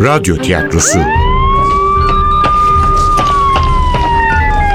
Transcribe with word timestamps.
Radyo 0.00 0.36
Tiyatrosu 0.36 0.98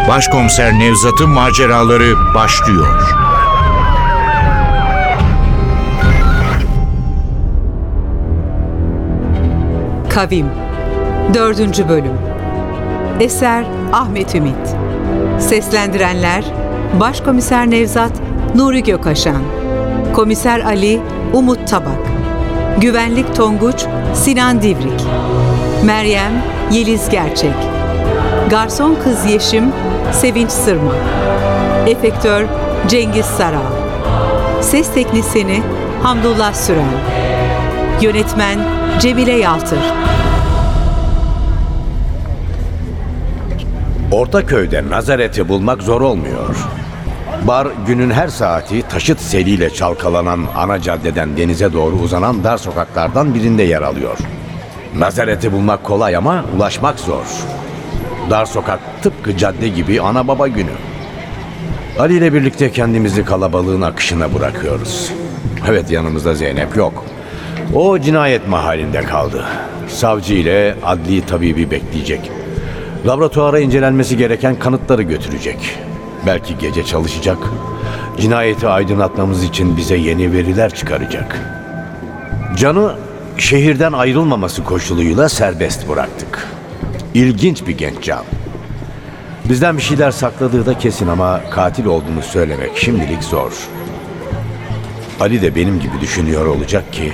Başkomiser 0.07 0.79
Nevzat'ın 0.79 1.29
maceraları 1.29 2.33
başlıyor. 2.35 3.15
Kavim 10.09 10.47
4. 11.33 11.89
Bölüm 11.89 12.17
Eser 13.19 13.65
Ahmet 13.93 14.35
Ümit 14.35 14.75
Seslendirenler 15.39 16.43
Başkomiser 16.99 17.71
Nevzat 17.71 18.11
Nuri 18.55 18.83
Gökaşan 18.83 19.41
Komiser 20.13 20.59
Ali 20.59 21.01
Umut 21.33 21.67
Tabak 21.67 22.14
Güvenlik 22.81 23.35
Tonguç 23.35 23.85
Sinan 24.13 24.61
Divrik. 24.61 25.01
Meryem 25.83 26.43
Yeliz 26.71 27.09
Gerçek. 27.09 27.53
Garson 28.49 28.97
Kız 29.03 29.25
Yeşim 29.25 29.71
Sevinç 30.11 30.51
Sırma. 30.51 30.91
Efektör 31.87 32.45
Cengiz 32.87 33.25
Saral. 33.25 33.71
Ses 34.61 34.93
Teknisini 34.93 35.61
Hamdullah 36.03 36.53
Süren. 36.53 36.85
Yönetmen 38.01 38.59
Cemile 38.99 39.31
Yaltır. 39.33 39.79
Ortaköy'de 44.11 44.89
Nazaret'i 44.89 45.49
bulmak 45.49 45.83
zor 45.83 46.01
olmuyor. 46.01 46.55
Bar 47.47 47.67
günün 47.87 48.09
her 48.09 48.27
saati 48.27 48.81
taşıt 48.81 49.19
seliyle 49.19 49.69
çalkalanan 49.69 50.45
ana 50.55 50.81
caddeden 50.81 51.37
denize 51.37 51.73
doğru 51.73 51.95
uzanan 51.95 52.43
dar 52.43 52.57
sokaklardan 52.57 53.35
birinde 53.35 53.63
yer 53.63 53.81
alıyor. 53.81 54.17
Nazaret'i 54.97 55.51
bulmak 55.51 55.83
kolay 55.83 56.15
ama 56.15 56.45
ulaşmak 56.55 56.99
zor. 56.99 57.25
Dar 58.29 58.45
sokak 58.45 58.79
tıpkı 59.01 59.37
cadde 59.37 59.67
gibi 59.67 60.01
ana 60.01 60.27
baba 60.27 60.47
günü. 60.47 60.71
Ali 61.99 62.17
ile 62.17 62.33
birlikte 62.33 62.71
kendimizi 62.71 63.25
kalabalığın 63.25 63.81
akışına 63.81 64.33
bırakıyoruz. 64.33 65.11
Evet 65.69 65.91
yanımızda 65.91 66.35
Zeynep 66.35 66.77
yok. 66.77 67.05
O 67.73 67.99
cinayet 67.99 68.47
mahallinde 68.47 69.01
kaldı. 69.01 69.45
Savcı 69.87 70.33
ile 70.33 70.75
adli 70.83 71.25
tabibi 71.25 71.71
bekleyecek. 71.71 72.31
Laboratuvara 73.07 73.59
incelenmesi 73.59 74.17
gereken 74.17 74.55
kanıtları 74.59 75.01
götürecek. 75.01 75.79
Belki 76.25 76.57
gece 76.57 76.85
çalışacak. 76.85 77.37
Cinayeti 78.19 78.67
aydınlatmamız 78.67 79.43
için 79.43 79.77
bize 79.77 79.95
yeni 79.95 80.31
veriler 80.31 80.75
çıkaracak. 80.75 81.39
Can'ı 82.57 82.95
şehirden 83.37 83.93
ayrılmaması 83.93 84.63
koşuluyla 84.63 85.29
serbest 85.29 85.89
bıraktık. 85.89 86.47
İlginç 87.13 87.67
bir 87.67 87.77
genç 87.77 88.03
Can. 88.03 88.23
Bizden 89.49 89.77
bir 89.77 89.81
şeyler 89.81 90.11
sakladığı 90.11 90.65
da 90.65 90.77
kesin 90.77 91.07
ama 91.07 91.41
katil 91.51 91.85
olduğunu 91.85 92.21
söylemek 92.21 92.77
şimdilik 92.77 93.23
zor. 93.23 93.51
Ali 95.19 95.41
de 95.41 95.55
benim 95.55 95.79
gibi 95.79 96.01
düşünüyor 96.01 96.45
olacak 96.45 96.93
ki 96.93 97.13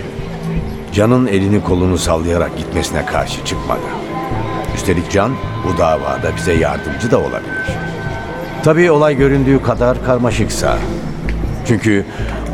Can'ın 0.94 1.28
elini 1.28 1.64
kolunu 1.64 1.98
sallayarak 1.98 2.58
gitmesine 2.58 3.06
karşı 3.06 3.46
çıkmadı. 3.46 3.82
Üstelik 4.76 5.12
Can 5.12 5.32
bu 5.68 5.78
davada 5.78 6.36
bize 6.38 6.54
yardımcı 6.54 7.12
da 7.12 7.20
olabilir. 7.20 7.91
Tabii 8.64 8.92
olay 8.92 9.18
göründüğü 9.18 9.62
kadar 9.64 10.06
karmaşıksa. 10.06 10.78
Çünkü 11.68 12.06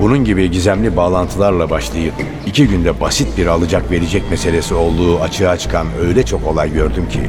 bunun 0.01 0.23
gibi 0.23 0.51
gizemli 0.51 0.97
bağlantılarla 0.97 1.69
başlayıp 1.69 2.13
iki 2.45 2.67
günde 2.67 3.01
basit 3.01 3.37
bir 3.37 3.47
alacak 3.47 3.91
verecek 3.91 4.23
meselesi 4.29 4.73
olduğu 4.73 5.19
açığa 5.19 5.57
çıkan 5.57 5.87
öyle 6.01 6.25
çok 6.25 6.47
olay 6.47 6.73
gördüm 6.73 7.09
ki. 7.09 7.19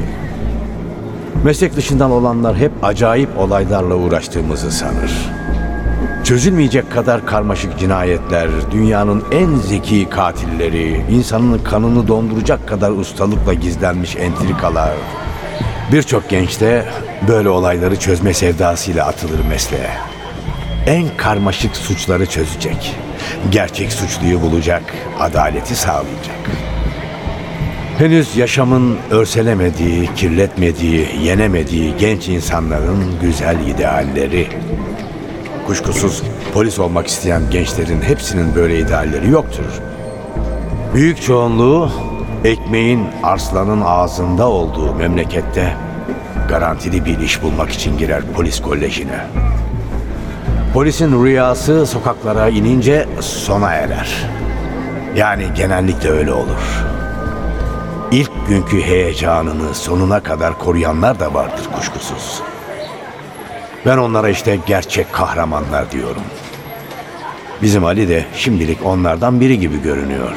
Meslek 1.45 1.77
dışından 1.77 2.11
olanlar 2.11 2.57
hep 2.57 2.73
acayip 2.83 3.39
olaylarla 3.39 3.95
uğraştığımızı 3.95 4.73
sanır. 4.73 5.31
Çözülmeyecek 6.25 6.93
kadar 6.93 7.27
karmaşık 7.27 7.79
cinayetler, 7.79 8.49
dünyanın 8.71 9.25
en 9.33 9.55
zeki 9.55 10.09
katilleri, 10.11 11.05
insanın 11.11 11.59
kanını 11.59 12.09
donduracak 12.09 12.69
kadar 12.69 12.91
ustalıkla 12.91 13.55
gizlenmiş 13.55 14.17
entrikalar. 14.17 14.93
Birçok 15.93 16.29
genç 16.29 16.61
de 16.61 16.85
böyle 17.29 17.49
olayları 17.49 17.97
çözme 17.99 18.35
sevdasıyla 18.35 19.07
atılır 19.07 19.45
mesleğe. 19.45 19.91
En 20.87 21.17
karmaşık 21.17 21.77
suçları 21.77 22.27
çözecek. 22.27 22.95
Gerçek 23.51 23.93
suçluyu 23.93 24.43
bulacak, 24.43 24.83
adaleti 25.21 25.75
sağlayacak. 25.75 26.51
Henüz 27.99 28.37
yaşamın 28.37 28.97
örselemediği, 29.11 30.15
kirletmediği, 30.17 31.09
yenemediği 31.23 31.95
genç 31.99 32.29
insanların 32.29 33.15
güzel 33.23 33.67
idealleri. 33.67 34.49
Kuşkusuz 35.67 36.23
polis 36.55 36.79
olmak 36.79 37.07
isteyen 37.07 37.43
gençlerin 37.51 38.01
hepsinin 38.01 38.55
böyle 38.55 38.79
idealleri 38.79 39.31
yoktur. 39.31 39.65
Büyük 40.95 41.23
çoğunluğu 41.23 41.91
ekmeğin 42.45 43.07
arslanın 43.23 43.83
ağzında 43.87 44.49
olduğu 44.49 44.95
memlekette 44.95 45.77
garantili 46.49 47.05
bir 47.05 47.19
iş 47.19 47.43
bulmak 47.43 47.71
için 47.71 47.99
girer 47.99 48.23
polis 48.37 48.63
kolejine. 48.63 49.21
Polisin 50.75 51.25
rüyası 51.25 51.87
sokaklara 51.87 52.49
inince 52.49 53.09
sona 53.21 53.73
erer. 53.73 54.27
Yani 55.17 55.47
genellikle 55.57 56.11
öyle 56.11 56.33
olur. 56.33 56.85
İlk 58.13 58.31
günkü 58.49 58.83
heyecanını 58.83 59.75
sonuna 59.75 60.21
kadar 60.21 60.59
koruyanlar 60.59 61.21
da 61.21 61.35
vardır 61.35 61.69
kuşkusuz. 61.77 62.43
Ben 63.87 63.99
onlara 63.99 64.29
işte 64.29 64.59
gerçek 64.67 65.13
kahramanlar 65.13 65.91
diyorum. 65.91 66.23
Bizim 67.63 67.85
Ali 67.85 68.09
de 68.09 68.25
şimdilik 68.35 68.87
onlardan 68.87 69.41
biri 69.41 69.59
gibi 69.59 69.83
görünüyor. 69.83 70.33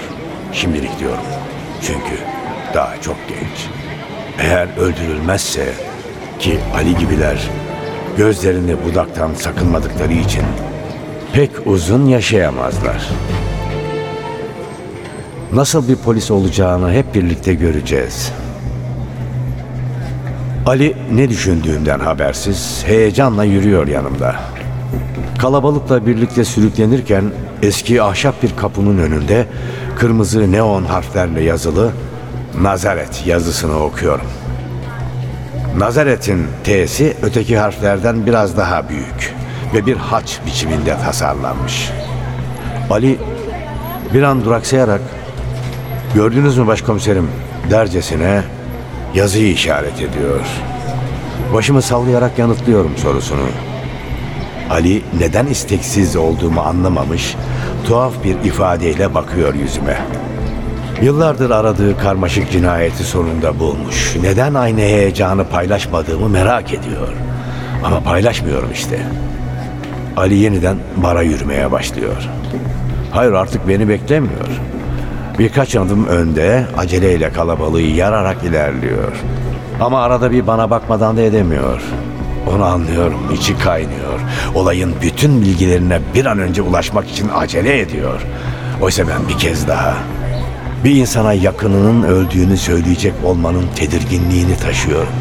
Şimdilik 0.54 1.00
diyorum. 1.00 1.41
Çünkü 1.82 2.16
daha 2.74 3.02
çok 3.02 3.16
genç. 3.28 3.70
Eğer 4.40 4.68
öldürülmezse 4.78 5.74
ki 6.40 6.60
Ali 6.76 6.98
gibiler 6.98 7.50
gözlerini 8.18 8.76
budaktan 8.86 9.34
sakınmadıkları 9.34 10.14
için 10.14 10.44
pek 11.34 11.52
uzun 11.66 12.06
yaşayamazlar. 12.06 13.10
Nasıl 15.54 15.88
bir 15.88 15.96
polis 15.96 16.32
olacağını 16.32 16.92
hep 16.92 17.16
birlikte 17.16 17.54
göreceğiz. 17.54 18.32
Ali 20.66 20.98
ne 21.14 21.30
düşündüğümden 21.30 22.00
habersiz 22.00 22.84
heyecanla 22.86 23.44
yürüyor 23.44 23.88
yanımda. 23.88 24.36
Kalabalıkla 25.38 26.06
birlikte 26.06 26.46
sürüklenirken 26.46 27.24
eski 27.62 28.02
ahşap 28.02 28.44
bir 28.44 28.56
kapının 28.56 28.98
önünde 28.98 29.46
kırmızı 30.02 30.52
neon 30.52 30.84
harflerle 30.84 31.44
yazılı 31.44 31.92
Nazaret 32.62 33.28
yazısını 33.28 33.84
okuyorum. 33.84 34.26
Nazaret'in 35.78 36.48
T'si 36.64 37.18
öteki 37.22 37.58
harflerden 37.58 38.26
biraz 38.26 38.58
daha 38.58 38.90
büyük 38.90 39.36
ve 39.74 39.86
bir 39.86 39.98
haç 39.98 40.40
biçiminde 40.46 40.98
tasarlanmış. 41.06 41.92
Ali 42.90 43.20
bir 44.14 44.24
an 44.24 44.46
duraksayarak 44.46 45.02
gördünüz 46.16 46.58
mü 46.58 46.68
başkomiserim 46.68 47.30
dercesine 47.72 48.44
yazıyı 49.14 49.52
işaret 49.52 49.96
ediyor. 49.96 50.46
Başımı 51.54 51.82
sallayarak 51.82 52.40
yanıtlıyorum 52.40 52.98
sorusunu. 52.98 53.71
Ali 54.72 55.02
neden 55.20 55.46
isteksiz 55.46 56.16
olduğumu 56.16 56.62
anlamamış, 56.62 57.36
tuhaf 57.88 58.14
bir 58.24 58.36
ifadeyle 58.50 59.14
bakıyor 59.14 59.54
yüzüme. 59.54 59.98
Yıllardır 61.02 61.50
aradığı 61.50 61.98
karmaşık 61.98 62.52
cinayeti 62.52 63.04
sonunda 63.04 63.60
bulmuş. 63.60 64.16
Neden 64.22 64.54
aynı 64.54 64.80
heyecanı 64.80 65.46
paylaşmadığımı 65.46 66.30
merak 66.30 66.74
ediyor. 66.74 67.08
Ama 67.84 68.00
paylaşmıyorum 68.00 68.70
işte. 68.74 69.00
Ali 70.18 70.36
yeniden 70.36 70.78
bara 70.98 71.22
yürümeye 71.22 71.72
başlıyor. 71.72 72.30
Hayır 73.12 73.32
artık 73.32 73.68
beni 73.68 73.90
beklemiyor. 73.90 74.48
Birkaç 75.40 75.76
adım 75.76 76.08
önde 76.08 76.66
aceleyle 76.78 77.32
kalabalığı 77.32 77.82
yararak 77.82 78.44
ilerliyor. 78.44 79.12
Ama 79.82 80.02
arada 80.02 80.32
bir 80.32 80.48
bana 80.48 80.70
bakmadan 80.70 81.18
da 81.18 81.22
edemiyor. 81.22 81.82
Onu 82.48 82.66
anlıyorum, 82.66 83.20
içi 83.34 83.58
kaynıyor. 83.58 84.11
Olayın 84.56 84.96
bütün 85.02 85.42
bilgilerine 85.42 86.00
bir 86.16 86.26
an 86.26 86.40
önce 86.40 86.62
ulaşmak 86.62 87.10
için 87.10 87.30
acele 87.36 87.80
ediyor. 87.80 88.22
Oysa 88.82 89.08
ben 89.08 89.30
bir 89.30 89.38
kez 89.38 89.68
daha 89.68 89.98
bir 90.84 90.96
insana 90.96 91.34
yakınının 91.34 92.04
öldüğünü 92.04 92.58
söyleyecek 92.58 93.14
olmanın 93.24 93.66
tedirginliğini 93.76 94.58
taşıyorum. 94.58 95.14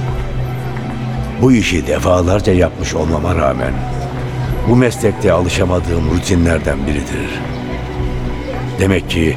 Bu 1.43 1.53
işi 1.53 1.87
defalarca 1.87 2.53
yapmış 2.53 2.94
olmama 2.94 3.37
rağmen 3.37 3.73
bu 4.69 4.77
meslekte 4.77 5.33
alışamadığım 5.33 6.11
rutinlerden 6.11 6.87
biridir. 6.87 7.41
Demek 8.79 9.11
ki 9.11 9.37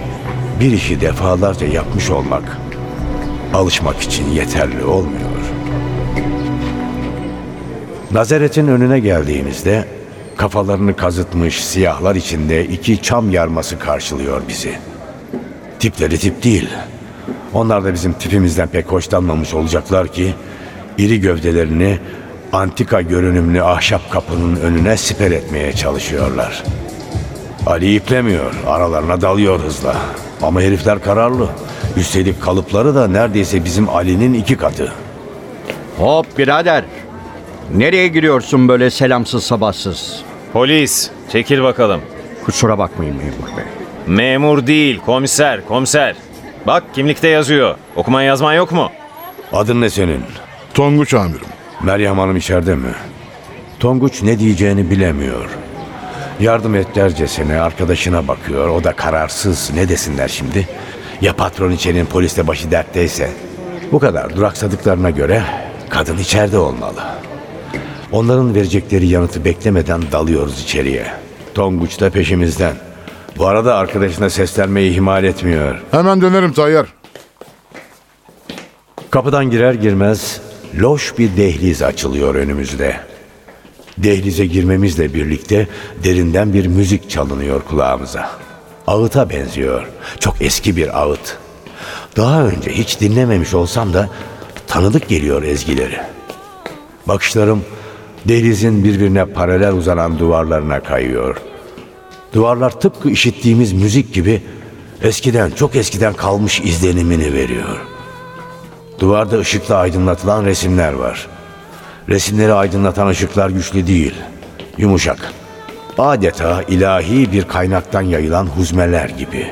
bir 0.59 0.71
işi 0.71 1.01
defalarca 1.01 1.67
yapmış 1.67 2.09
olmak 2.09 2.57
alışmak 3.53 4.01
için 4.01 4.31
yeterli 4.31 4.83
olmuyor. 4.83 5.32
Nazaret'in 8.13 8.67
önüne 8.67 8.99
geldiğimizde 8.99 9.85
kafalarını 10.37 10.95
kazıtmış 10.95 11.63
siyahlar 11.63 12.15
içinde 12.15 12.65
iki 12.65 13.01
çam 13.01 13.31
yarması 13.31 13.79
karşılıyor 13.79 14.41
bizi. 14.47 14.71
Tipleri 15.79 16.17
tip 16.17 16.43
değil. 16.43 16.69
Onlar 17.53 17.83
da 17.83 17.93
bizim 17.93 18.13
tipimizden 18.13 18.67
pek 18.67 18.85
hoşlanmamış 18.85 19.53
olacaklar 19.53 20.07
ki 20.07 20.33
iri 20.97 21.21
gövdelerini 21.21 21.99
antika 22.51 23.01
görünümlü 23.01 23.63
ahşap 23.63 24.11
kapının 24.11 24.55
önüne 24.55 24.97
siper 24.97 25.31
etmeye 25.31 25.73
çalışıyorlar. 25.73 26.63
Ali 27.65 27.95
iplemiyor, 27.95 28.53
aralarına 28.67 29.21
dalıyor 29.21 29.59
hızla. 29.59 29.95
Ama 30.41 30.61
herifler 30.61 31.01
kararlı. 31.01 31.49
Üstelik 31.97 32.41
kalıpları 32.41 32.95
da 32.95 33.07
neredeyse 33.07 33.65
bizim 33.65 33.89
Ali'nin 33.89 34.33
iki 34.33 34.57
katı. 34.57 34.91
Hop 35.97 36.37
birader. 36.37 36.83
Nereye 37.71 38.07
giriyorsun 38.07 38.67
böyle 38.67 38.89
selamsız 38.89 39.43
sabahsız? 39.43 40.21
Polis, 40.53 41.09
çekil 41.31 41.63
bakalım. 41.63 42.01
Kusura 42.45 42.77
bakmayın 42.77 43.15
memur 43.15 43.57
bey. 43.57 43.63
Memur 44.07 44.67
değil, 44.67 44.99
komiser, 45.05 45.65
komiser. 45.67 46.15
Bak 46.67 46.83
kimlikte 46.95 47.27
yazıyor. 47.27 47.75
Okuman 47.95 48.21
yazman 48.21 48.53
yok 48.53 48.71
mu? 48.71 48.91
Adın 49.53 49.81
ne 49.81 49.89
senin? 49.89 50.21
Tonguç 50.73 51.13
amirim. 51.13 51.45
Meryem 51.83 52.19
Hanım 52.19 52.37
içeride 52.37 52.75
mi? 52.75 52.93
Tonguç 53.79 54.23
ne 54.23 54.39
diyeceğini 54.39 54.89
bilemiyor. 54.91 55.49
Yardım 56.39 56.75
et 56.75 56.95
dercesine 56.95 57.59
arkadaşına 57.61 58.27
bakıyor. 58.27 58.69
O 58.69 58.83
da 58.83 58.93
kararsız. 58.93 59.71
Ne 59.75 59.89
desinler 59.89 60.27
şimdi? 60.27 60.67
Ya 61.21 61.33
patron 61.33 61.71
içerinin 61.71 62.05
polisle 62.05 62.47
başı 62.47 62.71
dertteyse? 62.71 63.29
Bu 63.91 63.99
kadar 63.99 64.35
duraksadıklarına 64.35 65.09
göre 65.09 65.43
kadın 65.89 66.17
içeride 66.17 66.57
olmalı. 66.57 67.03
Onların 68.13 68.55
verecekleri 68.55 69.07
yanıtı 69.07 69.45
beklemeden 69.45 70.01
dalıyoruz 70.11 70.61
içeriye. 70.61 71.07
Tonguç 71.53 71.99
da 71.99 72.09
peşimizden. 72.09 72.75
Bu 73.37 73.47
arada 73.47 73.75
arkadaşına 73.75 74.29
seslenmeyi 74.29 74.91
ihmal 74.91 75.23
etmiyor. 75.23 75.81
Hemen 75.91 76.21
dönerim 76.21 76.53
Tayyar. 76.53 76.93
Kapıdan 79.09 79.49
girer 79.49 79.73
girmez 79.73 80.41
loş 80.79 81.17
bir 81.17 81.37
dehliz 81.37 81.81
açılıyor 81.81 82.35
önümüzde. 82.35 82.99
Dehlize 83.97 84.45
girmemizle 84.45 85.13
birlikte 85.13 85.67
derinden 86.03 86.53
bir 86.53 86.67
müzik 86.67 87.09
çalınıyor 87.09 87.61
kulağımıza. 87.61 88.29
Ağıta 88.87 89.29
benziyor. 89.29 89.87
Çok 90.19 90.41
eski 90.41 90.75
bir 90.75 91.01
ağıt. 91.01 91.37
Daha 92.17 92.43
önce 92.43 92.71
hiç 92.71 92.99
dinlememiş 92.99 93.53
olsam 93.53 93.93
da 93.93 94.09
tanıdık 94.67 95.07
geliyor 95.07 95.43
ezgileri. 95.43 95.97
Bakışlarım 97.07 97.63
dehlizin 98.27 98.83
birbirine 98.83 99.25
paralel 99.25 99.73
uzanan 99.73 100.19
duvarlarına 100.19 100.79
kayıyor. 100.79 101.37
Duvarlar 102.33 102.79
tıpkı 102.79 103.09
işittiğimiz 103.09 103.73
müzik 103.73 104.13
gibi 104.13 104.41
eskiden 105.01 105.51
çok 105.51 105.75
eskiden 105.75 106.13
kalmış 106.13 106.59
izlenimini 106.59 107.33
veriyor. 107.33 107.81
Duvarda 108.99 109.39
ışıkla 109.39 109.75
aydınlatılan 109.75 110.45
resimler 110.45 110.93
var. 110.93 111.27
Resimleri 112.09 112.53
aydınlatan 112.53 113.07
ışıklar 113.07 113.49
güçlü 113.49 113.87
değil, 113.87 114.13
yumuşak. 114.77 115.33
Adeta 115.97 116.63
ilahi 116.63 117.31
bir 117.31 117.43
kaynaktan 117.43 118.01
yayılan 118.01 118.45
huzmeler 118.45 119.09
gibi. 119.09 119.47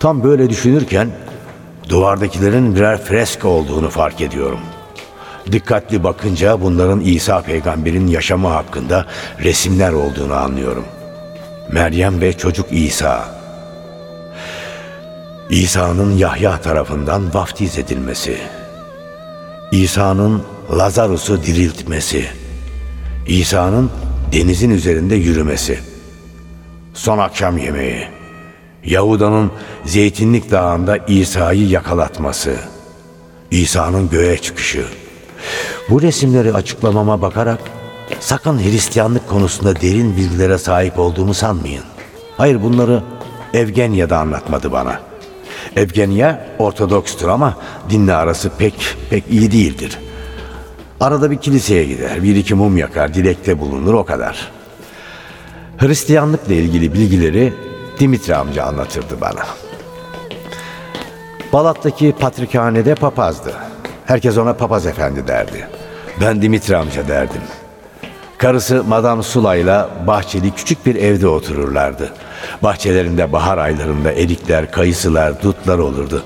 Tam 0.00 0.24
böyle 0.24 0.50
düşünürken 0.50 1.08
duvardakilerin 1.88 2.76
birer 2.76 3.04
fresko 3.04 3.48
olduğunu 3.48 3.90
fark 3.90 4.20
ediyorum. 4.20 4.60
Dikkatli 5.52 6.04
bakınca 6.04 6.60
bunların 6.60 7.00
İsa 7.00 7.42
peygamberin 7.42 8.06
yaşamı 8.06 8.48
hakkında 8.48 9.06
resimler 9.44 9.92
olduğunu 9.92 10.34
anlıyorum. 10.34 10.84
Meryem 11.72 12.20
ve 12.20 12.32
çocuk 12.32 12.66
İsa. 12.72 13.24
İsa'nın 15.50 16.16
Yahya 16.16 16.60
tarafından 16.60 17.34
vaftiz 17.34 17.78
edilmesi. 17.78 18.38
İsa'nın 19.72 20.42
Lazarus'u 20.78 21.42
diriltmesi. 21.42 22.26
İsa'nın 23.26 23.90
denizin 24.32 24.70
üzerinde 24.70 25.14
yürümesi. 25.14 25.78
Son 26.94 27.18
akşam 27.18 27.58
yemeği. 27.58 28.08
Yahuda'nın 28.84 29.50
Zeytinlik 29.84 30.50
Dağı'nda 30.50 30.96
İsa'yı 30.96 31.68
yakalatması. 31.68 32.56
İsa'nın 33.50 34.10
göğe 34.10 34.38
çıkışı. 34.38 34.84
Bu 35.90 36.02
resimleri 36.02 36.52
açıklamama 36.52 37.22
bakarak 37.22 37.60
sakın 38.20 38.58
Hristiyanlık 38.58 39.28
konusunda 39.28 39.80
derin 39.80 40.16
bilgilere 40.16 40.58
sahip 40.58 40.98
olduğumu 40.98 41.34
sanmayın. 41.34 41.84
Hayır 42.36 42.62
bunları 42.62 43.02
Evgenya 43.54 44.10
da 44.10 44.18
anlatmadı 44.18 44.72
bana. 44.72 45.00
Evgenya 45.76 46.46
Ortodokstur 46.58 47.28
ama 47.28 47.56
dinle 47.90 48.14
arası 48.14 48.50
pek 48.58 48.96
pek 49.10 49.24
iyi 49.30 49.52
değildir. 49.52 49.98
Arada 51.00 51.30
bir 51.30 51.36
kiliseye 51.36 51.84
gider, 51.84 52.22
bir 52.22 52.36
iki 52.36 52.54
mum 52.54 52.76
yakar, 52.76 53.14
dilekte 53.14 53.60
bulunur 53.60 53.94
o 53.94 54.04
kadar. 54.04 54.50
Hristiyanlıkla 55.78 56.54
ilgili 56.54 56.94
bilgileri 56.94 57.52
Dimitri 57.98 58.36
amca 58.36 58.64
anlatırdı 58.64 59.20
bana. 59.20 59.46
Balat'taki 61.52 62.12
patrikhanede 62.20 62.94
papazdı. 62.94 63.54
Herkes 64.06 64.38
ona 64.38 64.52
papaz 64.52 64.86
efendi 64.86 65.28
derdi. 65.28 65.68
Ben 66.20 66.42
Dimitri 66.42 66.76
amca 66.76 67.08
derdim. 67.08 67.40
Karısı 68.38 68.84
Madame 68.84 69.22
Sula'yla 69.22 69.90
bahçeli 70.06 70.50
küçük 70.50 70.86
bir 70.86 70.94
evde 70.94 71.28
otururlardı. 71.28 72.12
Bahçelerinde 72.62 73.32
bahar 73.32 73.58
aylarında 73.58 74.12
erikler, 74.12 74.70
kayısılar, 74.70 75.42
dutlar 75.42 75.78
olurdu. 75.78 76.22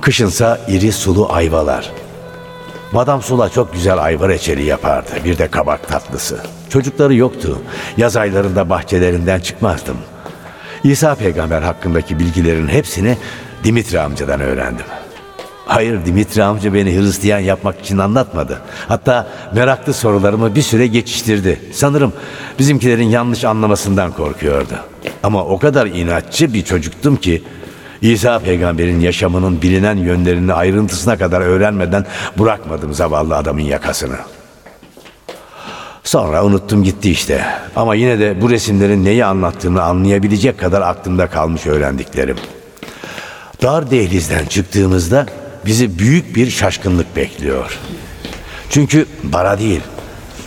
Kışınsa 0.00 0.58
iri 0.68 0.92
sulu 0.92 1.32
ayvalar. 1.32 1.92
Madame 2.92 3.22
Sula 3.22 3.48
çok 3.48 3.72
güzel 3.72 3.98
ayva 3.98 4.28
reçeli 4.28 4.64
yapardı. 4.64 5.10
Bir 5.24 5.38
de 5.38 5.48
kabak 5.48 5.88
tatlısı. 5.88 6.38
Çocukları 6.70 7.14
yoktu. 7.14 7.58
Yaz 7.96 8.16
aylarında 8.16 8.70
bahçelerinden 8.70 9.40
çıkmazdım. 9.40 9.96
İsa 10.84 11.14
peygamber 11.14 11.62
hakkındaki 11.62 12.18
bilgilerin 12.18 12.68
hepsini 12.68 13.16
Dimitri 13.64 14.00
amcadan 14.00 14.40
öğrendim. 14.40 14.86
Hayır 15.68 16.06
Dimitri 16.06 16.44
amca 16.44 16.74
beni 16.74 16.96
Hristiyan 16.96 17.38
yapmak 17.38 17.80
için 17.80 17.98
anlatmadı. 17.98 18.60
Hatta 18.88 19.26
meraklı 19.54 19.94
sorularımı 19.94 20.54
bir 20.54 20.62
süre 20.62 20.86
geçiştirdi. 20.86 21.60
Sanırım 21.72 22.12
bizimkilerin 22.58 23.08
yanlış 23.08 23.44
anlamasından 23.44 24.12
korkuyordu. 24.12 24.74
Ama 25.22 25.44
o 25.44 25.58
kadar 25.58 25.86
inatçı 25.86 26.54
bir 26.54 26.64
çocuktum 26.64 27.16
ki 27.16 27.42
İsa 28.00 28.38
peygamberin 28.38 29.00
yaşamının 29.00 29.62
bilinen 29.62 29.96
yönlerini 29.96 30.52
ayrıntısına 30.52 31.18
kadar 31.18 31.40
öğrenmeden 31.40 32.06
bırakmadım 32.38 32.94
zavallı 32.94 33.36
adamın 33.36 33.60
yakasını. 33.60 34.16
Sonra 36.04 36.44
unuttum 36.44 36.84
gitti 36.84 37.10
işte. 37.10 37.44
Ama 37.76 37.94
yine 37.94 38.18
de 38.18 38.40
bu 38.40 38.50
resimlerin 38.50 39.04
neyi 39.04 39.24
anlattığını 39.24 39.82
anlayabilecek 39.82 40.58
kadar 40.58 40.82
aklımda 40.82 41.26
kalmış 41.26 41.66
öğrendiklerim. 41.66 42.36
Dar 43.62 43.90
dehlizden 43.90 44.46
çıktığımızda 44.46 45.26
bizi 45.66 45.98
büyük 45.98 46.36
bir 46.36 46.50
şaşkınlık 46.50 47.16
bekliyor. 47.16 47.78
Çünkü 48.70 49.06
bara 49.22 49.58
değil, 49.58 49.80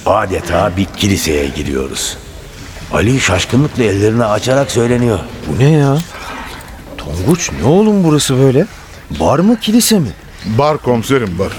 adeta 0.06 0.72
bir 0.78 0.86
kiliseye 0.86 1.48
giriyoruz. 1.48 2.18
Ali 2.94 3.20
şaşkınlıkla 3.20 3.84
ellerini 3.84 4.26
açarak 4.26 4.72
söyleniyor. 4.72 5.20
Bu 5.48 5.60
ne 5.60 5.70
ya? 5.72 5.98
Tonguç 6.98 7.52
ne 7.62 7.68
oğlum 7.68 8.04
burası 8.04 8.38
böyle? 8.38 8.66
Bar 9.20 9.40
mı 9.40 9.60
kilise 9.60 10.00
mi? 10.00 10.10
Bar 10.46 10.78
komiserim 10.78 11.40
bar. 11.40 11.52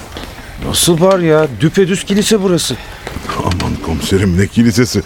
Nasıl 0.68 1.00
bar 1.00 1.18
ya? 1.18 1.46
Düpedüz 1.60 2.04
kilise 2.04 2.42
burası. 2.42 2.76
Aman 3.38 3.74
komiserim 3.86 4.38
ne 4.38 4.46
kilisesi. 4.46 5.02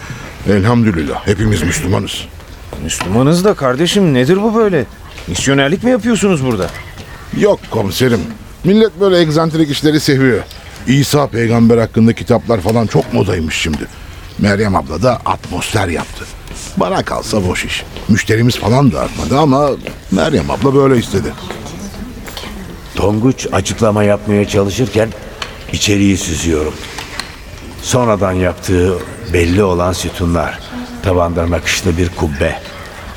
Elhamdülillah 0.49 1.27
hepimiz 1.27 1.63
Müslümanız. 1.63 2.25
Müslümanız 2.83 3.45
da 3.45 3.53
kardeşim 3.53 4.13
nedir 4.13 4.37
bu 4.43 4.55
böyle? 4.55 4.85
Misyonerlik 5.27 5.83
mi 5.83 5.91
yapıyorsunuz 5.91 6.45
burada? 6.45 6.69
Yok 7.39 7.59
komiserim. 7.71 8.21
Millet 8.63 8.99
böyle 8.99 9.19
egzantrik 9.19 9.71
işleri 9.71 9.99
seviyor. 9.99 10.43
İsa 10.87 11.27
peygamber 11.27 11.77
hakkında 11.77 12.13
kitaplar 12.13 12.61
falan 12.61 12.87
çok 12.87 13.13
modaymış 13.13 13.55
şimdi. 13.55 13.87
Meryem 14.39 14.75
abla 14.75 15.01
da 15.01 15.21
atmosfer 15.25 15.87
yaptı. 15.87 16.25
Bana 16.77 17.03
kalsa 17.03 17.47
boş 17.47 17.65
iş. 17.65 17.83
Müşterimiz 18.09 18.57
falan 18.57 18.91
da 18.91 18.99
artmadı 18.99 19.39
ama 19.39 19.69
Meryem 20.11 20.51
abla 20.51 20.75
böyle 20.75 20.97
istedi. 20.99 21.33
Tonguç 22.95 23.47
açıklama 23.51 24.03
yapmaya 24.03 24.47
çalışırken 24.47 25.09
içeriği 25.73 26.17
süzüyorum. 26.17 26.73
Sonradan 27.81 28.31
yaptığı 28.31 28.93
belli 29.33 29.63
olan 29.63 29.93
sütunlar, 29.93 30.59
tavanda 31.03 31.51
nakışlı 31.51 31.97
bir 31.97 32.09
kubbe, 32.09 32.59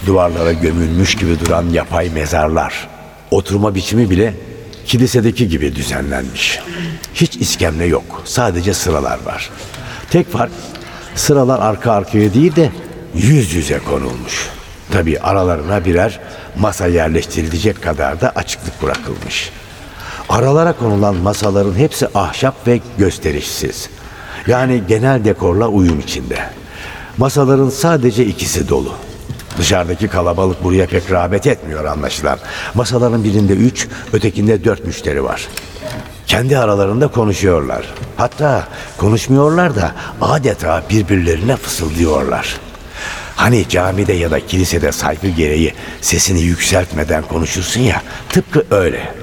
duvarlara 0.06 0.52
gömülmüş 0.52 1.14
gibi 1.14 1.40
duran 1.40 1.68
yapay 1.68 2.10
mezarlar. 2.10 2.88
Oturma 3.30 3.74
biçimi 3.74 4.10
bile 4.10 4.34
Kilisedeki 4.90 5.48
gibi 5.48 5.74
düzenlenmiş. 5.76 6.60
Hiç 7.14 7.36
iskemle 7.36 7.84
yok. 7.84 8.22
Sadece 8.24 8.74
sıralar 8.74 9.18
var. 9.24 9.50
Tek 10.10 10.32
fark 10.32 10.52
sıralar 11.14 11.58
arka 11.60 11.92
arkaya 11.92 12.34
değil 12.34 12.56
de 12.56 12.72
yüz 13.14 13.52
yüze 13.52 13.78
konulmuş. 13.78 14.48
Tabi 14.92 15.20
aralarına 15.20 15.84
birer 15.84 16.20
masa 16.58 16.86
yerleştirilecek 16.86 17.82
kadar 17.82 18.20
da 18.20 18.30
açıklık 18.30 18.82
bırakılmış. 18.82 19.50
Aralara 20.28 20.72
konulan 20.72 21.16
masaların 21.16 21.74
hepsi 21.74 22.08
ahşap 22.14 22.66
ve 22.66 22.80
gösterişsiz. 22.98 23.90
Yani 24.46 24.82
genel 24.88 25.24
dekorla 25.24 25.68
uyum 25.68 26.00
içinde. 26.00 26.38
Masaların 27.18 27.70
sadece 27.70 28.26
ikisi 28.26 28.68
dolu. 28.68 28.92
Dışarıdaki 29.60 30.08
kalabalık 30.08 30.64
buraya 30.64 30.86
pek 30.86 31.10
rağbet 31.10 31.46
etmiyor 31.46 31.84
anlaşılan. 31.84 32.38
Masaların 32.74 33.24
birinde 33.24 33.52
üç, 33.52 33.88
ötekinde 34.12 34.64
dört 34.64 34.86
müşteri 34.86 35.24
var. 35.24 35.48
Kendi 36.26 36.58
aralarında 36.58 37.08
konuşuyorlar. 37.08 37.94
Hatta 38.16 38.68
konuşmuyorlar 38.98 39.76
da 39.76 39.92
adeta 40.20 40.82
birbirlerine 40.90 41.56
fısıldıyorlar. 41.56 42.56
Hani 43.36 43.68
camide 43.68 44.12
ya 44.12 44.30
da 44.30 44.46
kilisede 44.46 44.92
saygı 44.92 45.28
gereği 45.28 45.74
sesini 46.00 46.40
yükseltmeden 46.40 47.22
konuşursun 47.22 47.80
ya, 47.80 48.02
tıpkı 48.28 48.64
öyle. 48.70 49.14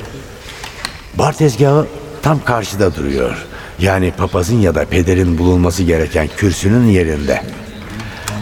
Bar 1.15 1.34
tezgahı 1.34 1.88
tam 2.22 2.44
karşıda 2.44 2.96
duruyor. 2.96 3.46
Yani 3.79 4.12
papazın 4.17 4.60
ya 4.60 4.75
da 4.75 4.86
pederin 4.86 5.38
bulunması 5.38 5.84
gereken 5.84 6.29
kürsünün 6.38 6.88
yerinde. 6.88 7.44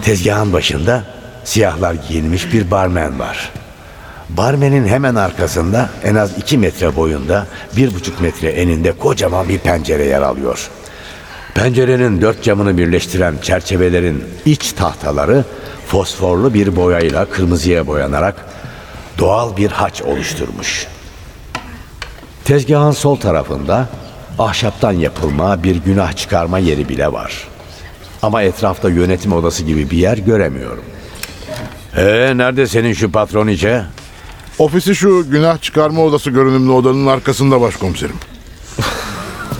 Tezgahın 0.03 0.53
başında 0.53 1.14
siyahlar 1.45 1.95
giyinmiş 2.07 2.53
bir 2.53 2.71
barmen 2.71 3.19
var. 3.19 3.51
Barmenin 4.29 4.87
hemen 4.87 5.15
arkasında 5.15 5.89
en 6.03 6.15
az 6.15 6.37
iki 6.37 6.57
metre 6.57 6.95
boyunda, 6.95 7.47
bir 7.77 7.95
buçuk 7.95 8.21
metre 8.21 8.49
eninde 8.49 8.91
kocaman 8.91 9.49
bir 9.49 9.59
pencere 9.59 10.05
yer 10.05 10.21
alıyor. 10.21 10.69
Pencerenin 11.55 12.21
dört 12.21 12.43
camını 12.43 12.77
birleştiren 12.77 13.35
çerçevelerin 13.41 14.23
iç 14.45 14.71
tahtaları 14.71 15.43
fosforlu 15.87 16.53
bir 16.53 16.75
boyayla 16.75 17.25
kırmızıya 17.25 17.87
boyanarak 17.87 18.35
doğal 19.17 19.57
bir 19.57 19.71
haç 19.71 20.01
oluşturmuş. 20.01 20.87
Tezgahın 22.45 22.91
sol 22.91 23.15
tarafında 23.15 23.87
ahşaptan 24.39 24.91
yapılma 24.91 25.63
bir 25.63 25.75
günah 25.75 26.13
çıkarma 26.13 26.59
yeri 26.59 26.89
bile 26.89 27.13
var. 27.13 27.47
Ama 28.21 28.41
etrafta 28.41 28.89
yönetim 28.89 29.33
odası 29.33 29.63
gibi 29.63 29.89
bir 29.91 29.97
yer 29.97 30.17
göremiyorum. 30.17 30.83
Ee, 31.97 32.33
nerede 32.35 32.67
senin 32.67 32.93
şu 32.93 33.11
patroniçe? 33.11 33.83
Ofisi 34.59 34.95
şu 34.95 35.29
günah 35.29 35.61
çıkarma 35.61 36.03
odası 36.03 36.29
görünümlü 36.29 36.71
odanın 36.71 37.07
arkasında 37.07 37.61
başkomiserim. 37.61 38.15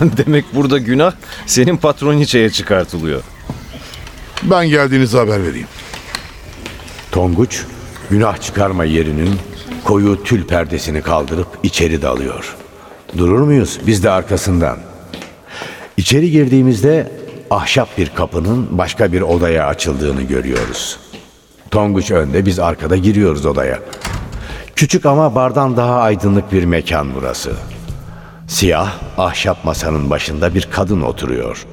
Demek 0.00 0.44
burada 0.54 0.78
günah 0.78 1.12
senin 1.46 1.76
patroniçeye 1.76 2.50
çıkartılıyor. 2.50 3.22
Ben 4.42 4.68
geldiğinizi 4.68 5.16
haber 5.16 5.44
vereyim. 5.44 5.68
Tonguç, 7.12 7.64
günah 8.10 8.40
çıkarma 8.40 8.84
yerinin 8.84 9.30
koyu 9.84 10.22
tül 10.24 10.46
perdesini 10.46 11.02
kaldırıp 11.02 11.48
içeri 11.62 12.02
dalıyor. 12.02 12.56
Durur 13.18 13.40
muyuz? 13.40 13.80
Biz 13.86 14.04
de 14.04 14.10
arkasından. 14.10 14.78
İçeri 15.96 16.30
girdiğimizde 16.30 17.12
ahşap 17.50 17.98
bir 17.98 18.08
kapının 18.08 18.78
başka 18.78 19.12
bir 19.12 19.20
odaya 19.20 19.66
açıldığını 19.66 20.22
görüyoruz. 20.22 20.98
Tonguç 21.70 22.10
önde, 22.10 22.46
biz 22.46 22.58
arkada 22.58 22.96
giriyoruz 22.96 23.46
odaya. 23.46 23.78
Küçük 24.76 25.06
ama 25.06 25.34
bardan 25.34 25.76
daha 25.76 26.00
aydınlık 26.00 26.52
bir 26.52 26.64
mekan 26.64 27.08
burası. 27.14 27.52
Siyah, 28.46 28.92
ahşap 29.18 29.64
masanın 29.64 30.10
başında 30.10 30.54
bir 30.54 30.68
kadın 30.70 31.02
oturuyor. 31.02 31.66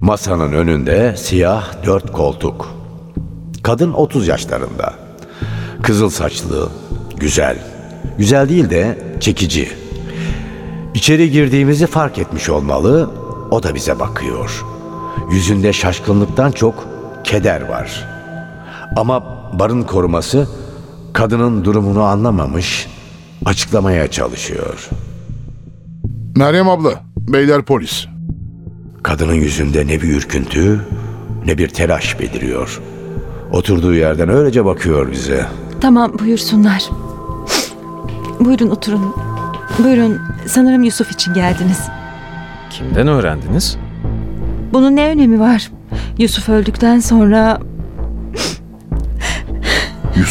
Masanın 0.00 0.52
önünde 0.52 1.16
siyah 1.16 1.84
dört 1.86 2.12
koltuk. 2.12 2.74
Kadın 3.62 3.92
30 3.92 4.28
yaşlarında. 4.28 4.94
Kızıl 5.82 6.10
saçlı, 6.10 6.68
güzel. 7.16 7.58
Güzel 8.18 8.48
değil 8.48 8.70
de 8.70 8.98
çekici. 9.20 9.68
İçeri 10.94 11.30
girdiğimizi 11.30 11.86
fark 11.86 12.18
etmiş 12.18 12.48
olmalı. 12.48 13.10
O 13.50 13.62
da 13.62 13.74
bize 13.74 13.98
bakıyor. 13.98 14.64
Yüzünde 15.30 15.72
şaşkınlıktan 15.72 16.50
çok 16.50 16.86
keder 17.24 17.68
var. 17.68 18.15
Ama 18.96 19.22
barın 19.58 19.82
koruması 19.82 20.48
kadının 21.12 21.64
durumunu 21.64 22.02
anlamamış, 22.02 22.86
açıklamaya 23.44 24.10
çalışıyor. 24.10 24.88
Meryem 26.36 26.68
abla, 26.68 26.90
beyler 27.16 27.62
polis. 27.62 28.06
Kadının 29.02 29.34
yüzünde 29.34 29.86
ne 29.86 30.02
bir 30.02 30.16
ürküntü 30.16 30.80
ne 31.46 31.58
bir 31.58 31.68
telaş 31.68 32.20
beliriyor. 32.20 32.80
Oturduğu 33.52 33.94
yerden 33.94 34.28
öylece 34.28 34.64
bakıyor 34.64 35.12
bize. 35.12 35.46
Tamam 35.80 36.12
buyursunlar. 36.18 36.84
Buyurun 38.40 38.70
oturun. 38.70 39.14
Buyurun 39.78 40.18
sanırım 40.46 40.82
Yusuf 40.82 41.10
için 41.12 41.34
geldiniz. 41.34 41.80
Kimden 42.70 43.08
öğrendiniz? 43.08 43.76
Bunun 44.72 44.96
ne 44.96 45.08
önemi 45.08 45.40
var? 45.40 45.70
Yusuf 46.18 46.48
öldükten 46.48 46.98
sonra 46.98 47.60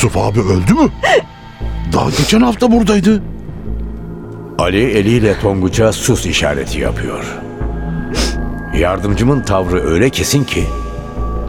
Yusuf 0.06 0.18
abi 0.18 0.40
öldü 0.40 0.74
mü? 0.74 0.90
Daha 1.94 2.10
geçen 2.10 2.42
hafta 2.42 2.72
buradaydı. 2.72 3.24
Ali 4.60 4.84
eliyle 4.84 5.40
Tonguç'a 5.40 5.94
sus 5.94 6.26
işareti 6.26 6.80
yapıyor. 6.80 7.26
Yardımcımın 8.78 9.42
tavrı 9.42 9.90
öyle 9.90 10.10
kesin 10.10 10.44
ki 10.44 10.64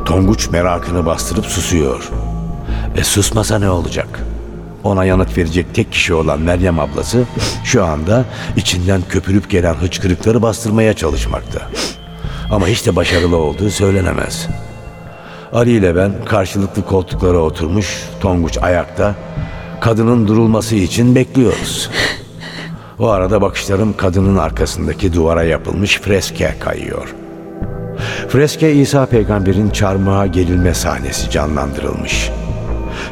Tonguç 0.05 0.51
merakını 0.51 1.07
bastırıp 1.07 1.47
susuyor. 1.47 2.11
E 2.97 3.05
susmasa 3.05 3.59
ne 3.59 3.71
olacak? 3.71 4.21
Ona 4.85 5.05
yanıt 5.05 5.39
verecek 5.39 5.75
tek 5.75 5.93
kişi 5.93 6.15
olan 6.15 6.41
Meryem 6.41 6.81
ablası 6.81 7.25
şu 7.65 7.85
anda 7.85 8.25
içinden 8.57 9.03
köpürüp 9.09 9.51
gelen 9.51 9.75
hıçkırıkları 9.75 10.43
bastırmaya 10.43 10.95
çalışmakta. 10.95 11.63
Ama 12.51 12.69
hiç 12.69 12.87
de 12.87 12.97
başarılı 12.97 13.37
olduğu 13.37 13.71
söylenemez. 13.71 14.49
Ali 15.57 15.71
ile 15.71 15.97
ben 15.97 16.13
karşılıklı 16.25 16.85
koltuklara 16.85 17.39
oturmuş, 17.39 18.03
Tonguç 18.21 18.59
ayakta, 18.63 19.15
kadının 19.81 20.29
durulması 20.29 20.77
için 20.77 21.15
bekliyoruz. 21.15 21.91
O 22.99 23.09
arada 23.09 23.43
bakışlarım 23.43 23.97
kadının 23.97 24.37
arkasındaki 24.37 25.15
duvara 25.15 25.43
yapılmış 25.43 26.01
freske 26.01 26.55
kayıyor. 26.61 27.15
Freske 28.29 28.73
İsa 28.73 29.07
peygamberin 29.07 29.71
çarmıha 29.71 30.27
gerilme 30.27 30.75
sahnesi 30.75 31.31
canlandırılmış. 31.31 32.31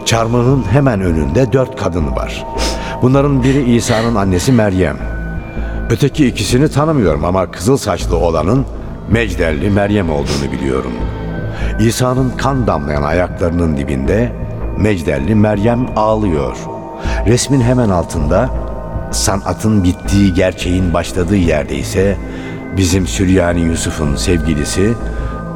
Çarmıhın 0.05 0.65
hemen 0.71 1.01
önünde 1.01 1.53
dört 1.53 1.77
kadın 1.77 2.17
var. 2.17 2.47
Bunların 3.03 3.43
biri 3.43 3.77
İsa'nın 3.77 4.15
annesi 4.15 4.53
Meryem. 4.53 4.99
Öteki 5.91 6.27
ikisini 6.27 6.69
tanımıyorum 6.69 7.25
ama 7.25 7.51
kızıl 7.51 7.77
saçlı 7.77 8.17
olanın 8.17 8.67
Mecdelli 9.11 9.71
Meryem 9.71 10.11
olduğunu 10.11 10.53
biliyorum. 10.53 10.93
İsa'nın 11.81 12.31
kan 12.37 12.67
damlayan 12.67 13.03
ayaklarının 13.03 13.77
dibinde 13.77 14.33
Mecdelli 14.79 15.35
Meryem 15.35 15.87
ağlıyor. 15.97 16.57
Resmin 17.27 17.61
hemen 17.61 17.89
altında 17.89 18.51
sanatın 19.13 19.85
bittiği 19.85 20.35
gerçeğin 20.35 20.95
başladığı 20.95 21.37
yerde 21.37 21.77
ise 21.77 22.17
bizim 22.77 23.07
Süryani 23.07 23.61
Yusuf'un 23.61 24.17
sevgilisi 24.17 24.95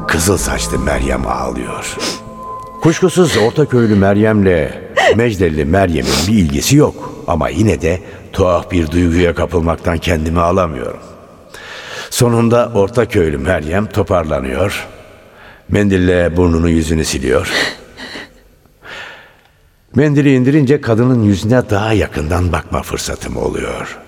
kızıl 0.07 0.37
saçlı 0.37 0.79
Meryem 0.79 1.27
ağlıyor. 1.27 1.95
Kuşkusuz 2.81 3.37
Ortaköylü 3.37 3.95
Meryem'le 3.95 4.69
Mecdelli 5.15 5.65
Meryem'in 5.65 6.27
bir 6.27 6.33
ilgisi 6.33 6.75
yok. 6.75 7.13
Ama 7.27 7.49
yine 7.49 7.81
de 7.81 7.99
tuhaf 8.33 8.71
bir 8.71 8.91
duyguya 8.91 9.35
kapılmaktan 9.35 9.97
kendimi 9.97 10.39
alamıyorum. 10.39 10.99
Sonunda 12.09 12.71
Ortaköylü 12.73 13.37
Meryem 13.37 13.85
toparlanıyor. 13.85 14.87
Mendille 15.69 16.37
burnunu 16.37 16.69
yüzünü 16.69 17.05
siliyor. 17.05 17.51
Mendili 19.95 20.35
indirince 20.35 20.81
kadının 20.81 21.23
yüzüne 21.23 21.69
daha 21.69 21.93
yakından 21.93 22.51
bakma 22.51 22.81
fırsatım 22.81 23.37
oluyor. 23.37 23.99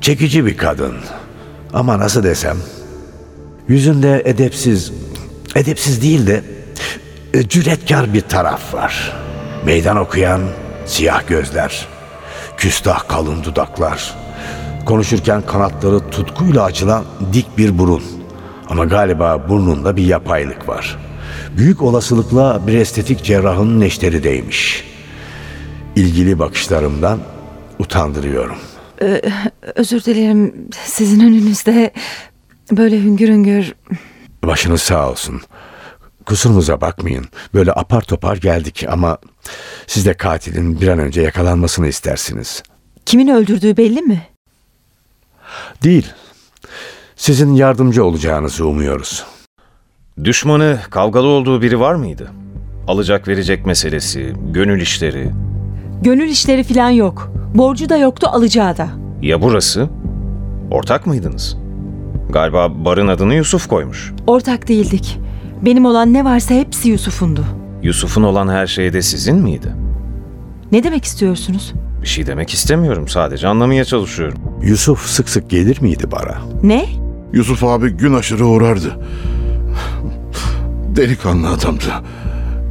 Çekici 0.00 0.46
bir 0.46 0.56
kadın. 0.56 0.94
Ama 1.72 1.98
nasıl 1.98 2.24
desem? 2.24 2.56
Yüzünde 3.68 4.22
edepsiz, 4.24 4.92
edepsiz 5.54 6.02
değil 6.02 6.26
de 6.26 6.42
e, 7.34 7.48
cüretkar 7.48 8.14
bir 8.14 8.20
taraf 8.20 8.74
var. 8.74 9.12
Meydan 9.64 9.96
okuyan 9.96 10.40
siyah 10.86 11.28
gözler, 11.28 11.88
küstah 12.56 13.08
kalın 13.08 13.44
dudaklar, 13.44 14.14
konuşurken 14.86 15.42
kanatları 15.42 16.10
tutkuyla 16.10 16.62
açılan 16.62 17.04
dik 17.32 17.58
bir 17.58 17.78
burun. 17.78 18.23
Ama 18.68 18.84
galiba 18.84 19.48
burnunda 19.48 19.96
bir 19.96 20.06
yapaylık 20.06 20.68
var. 20.68 20.98
Büyük 21.56 21.82
olasılıkla 21.82 22.66
bir 22.66 22.72
estetik 22.78 23.24
cerrahın 23.24 23.80
neşteri 23.80 24.22
değmiş. 24.22 24.84
İlgili 25.96 26.38
bakışlarımdan 26.38 27.18
utandırıyorum. 27.78 28.56
Özür 29.74 30.04
dilerim 30.04 30.68
sizin 30.84 31.20
önünüzde 31.20 31.90
böyle 32.70 33.02
hüngür 33.02 33.28
hüngür. 33.28 33.74
Başınız 34.44 34.82
sağ 34.82 35.10
olsun. 35.10 35.40
Kusurumuza 36.26 36.80
bakmayın. 36.80 37.26
Böyle 37.54 37.72
apar 37.72 38.00
topar 38.02 38.36
geldik 38.36 38.86
ama 38.88 39.18
siz 39.86 40.06
de 40.06 40.14
katilin 40.14 40.80
bir 40.80 40.88
an 40.88 40.98
önce 40.98 41.22
yakalanmasını 41.22 41.88
istersiniz. 41.88 42.62
Kimin 43.06 43.28
öldürdüğü 43.28 43.76
belli 43.76 44.02
mi? 44.02 44.22
Değil. 45.82 46.12
Sizin 47.16 47.54
yardımcı 47.54 48.04
olacağınızı 48.04 48.66
umuyoruz. 48.66 49.24
Düşmanı 50.24 50.78
kavgalı 50.90 51.26
olduğu 51.26 51.62
biri 51.62 51.80
var 51.80 51.94
mıydı? 51.94 52.30
Alacak 52.88 53.28
verecek 53.28 53.66
meselesi, 53.66 54.32
gönül 54.50 54.80
işleri. 54.80 55.30
Gönül 56.02 56.28
işleri 56.28 56.62
falan 56.64 56.90
yok. 56.90 57.32
Borcu 57.54 57.88
da 57.88 57.96
yoktu 57.96 58.26
alacağı 58.30 58.76
da. 58.76 58.88
Ya 59.22 59.42
burası? 59.42 59.88
Ortak 60.70 61.06
mıydınız? 61.06 61.56
Galiba 62.30 62.84
barın 62.84 63.08
adını 63.08 63.34
Yusuf 63.34 63.68
koymuş. 63.68 64.12
Ortak 64.26 64.68
değildik. 64.68 65.18
Benim 65.64 65.84
olan 65.84 66.12
ne 66.12 66.24
varsa 66.24 66.54
hepsi 66.54 66.88
Yusuf'undu. 66.88 67.44
Yusuf'un 67.82 68.22
olan 68.22 68.48
her 68.48 68.66
şey 68.66 68.92
de 68.92 69.02
sizin 69.02 69.36
miydi? 69.36 69.72
Ne 70.72 70.84
demek 70.84 71.04
istiyorsunuz? 71.04 71.72
Bir 72.02 72.06
şey 72.06 72.26
demek 72.26 72.50
istemiyorum. 72.50 73.08
Sadece 73.08 73.48
anlamaya 73.48 73.84
çalışıyorum. 73.84 74.38
Yusuf 74.62 75.06
sık 75.06 75.28
sık 75.28 75.50
gelir 75.50 75.78
miydi 75.80 76.10
bara? 76.10 76.38
Ne? 76.62 76.86
Yusuf 77.34 77.64
abi 77.64 77.90
gün 77.90 78.14
aşırı 78.14 78.46
uğrardı. 78.46 79.00
Delikanlı 80.96 81.48
adamdı. 81.48 81.84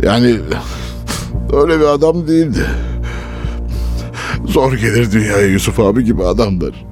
Yani 0.04 0.36
öyle 1.54 1.80
bir 1.80 1.86
adam 1.86 2.28
değildi. 2.28 2.66
Zor 4.48 4.74
gelir 4.74 5.12
dünyaya 5.12 5.48
Yusuf 5.48 5.80
abi 5.80 6.04
gibi 6.04 6.24
adamlar. 6.24 6.86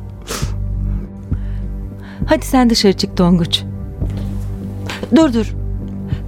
Hadi 2.26 2.46
sen 2.46 2.70
dışarı 2.70 2.94
çık 2.94 3.18
Tonguç. 3.18 3.64
Dur 5.16 5.34
dur. 5.34 5.46